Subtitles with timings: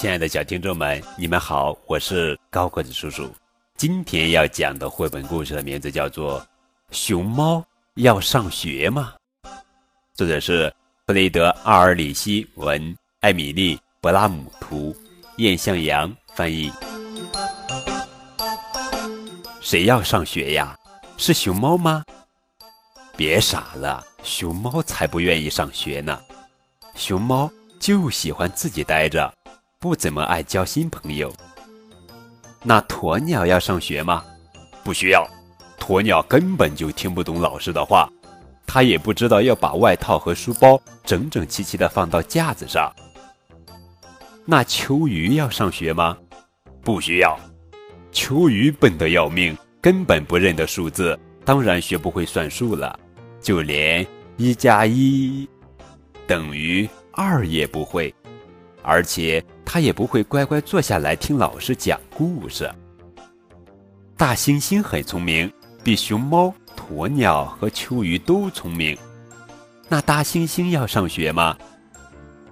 [0.00, 3.34] 亲爱的小听众们，你们好，我是高个子叔叔。
[3.76, 6.40] 今天要讲的绘本故事的名字叫做
[6.92, 9.12] 《熊猫要上学吗》，
[10.14, 10.72] 作者是
[11.04, 14.96] 弗雷德·阿尔里希文，艾米丽·布拉姆图，
[15.38, 16.70] 燕向阳翻译。
[19.60, 20.78] 谁要上学呀？
[21.16, 22.04] 是熊猫吗？
[23.16, 26.22] 别傻了，熊猫才不愿意上学呢。
[26.94, 29.34] 熊猫就喜欢自己待着。
[29.80, 31.32] 不怎么爱交新朋友。
[32.64, 34.24] 那鸵鸟要上学吗？
[34.82, 35.24] 不需要，
[35.78, 38.10] 鸵鸟根本就听不懂老师的话，
[38.66, 42.92] 它也不知道要把外套和书包整整齐齐地放到架子上。
[44.44, 46.18] 那秋鱼要上学吗？
[46.82, 47.38] 不需要，
[48.10, 52.98] 秋鱼笨得要命，根本不认得数字，当然学不会算数了，
[53.40, 54.04] 就连
[54.38, 55.48] 一加一
[56.26, 58.12] 等于二也不会。
[58.82, 62.72] 而且他也不会乖乖坐下来听老师讲故事。
[64.16, 65.52] 大猩猩很聪明，
[65.84, 68.96] 比熊猫、鸵鸟和秋鱼都聪明。
[69.86, 71.54] 那大猩猩要上学吗？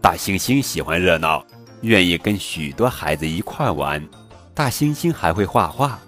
[0.00, 1.44] 大猩猩喜欢热闹，
[1.82, 4.02] 愿意跟许多孩子一块玩。
[4.54, 5.98] 大猩猩还会画画，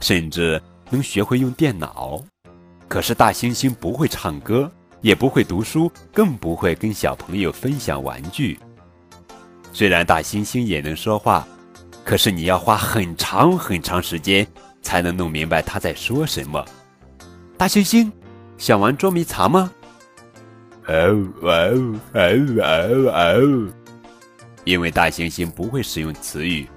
[0.00, 2.22] 甚至能学会用电脑。
[2.88, 8.60] 可是大猩猩不会唱歌，也不会读书，更不会跟小朋友分享玩具。
[9.72, 11.46] 虽然大猩猩也能说话，
[12.04, 14.46] 可是你要花很长很长时间
[14.82, 16.64] 才能弄明白他在说什么。
[17.56, 18.10] 大猩猩，
[18.58, 19.70] 想玩捉迷藏吗？
[20.86, 20.94] 哦
[21.42, 22.20] 哦哦
[22.60, 23.72] 哦哦！
[24.64, 26.68] 因为大猩猩不会使用词语。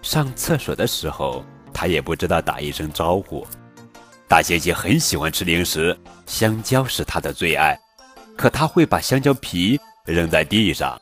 [0.00, 3.46] 上厕所的时候，他也不知道打一声招呼。
[4.26, 7.78] 大猩猩很喜欢吃零食，香蕉是它的最爱，
[8.36, 10.96] 可他会把香蕉皮扔在地上。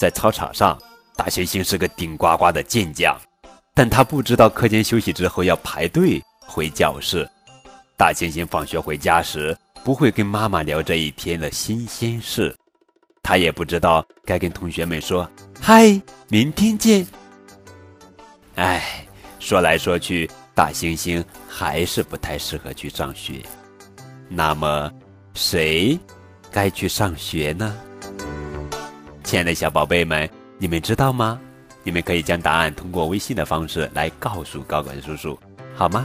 [0.00, 0.80] 在操场上，
[1.14, 3.14] 大猩猩是个顶呱呱的健将，
[3.74, 7.28] 但他不知道课间休息之后要排队回教室。
[7.98, 12.56] 大猩猩放学回家时，不会跟妈妈聊这一天的新鲜事，
[13.22, 15.30] 他也不知道该跟同学们说
[15.60, 17.06] “嗨，明天见”。
[18.56, 19.06] 哎，
[19.38, 23.42] 说来说去，大猩猩还是不太适合去上学。
[24.30, 24.90] 那么，
[25.34, 26.00] 谁
[26.50, 27.76] 该去上学呢？
[29.30, 31.40] 亲爱的小宝贝们，你们知道吗？
[31.84, 35.38] 你们可以将答案通过微信的方式来告诉高管叔叔，
[35.76, 36.04] 好吗？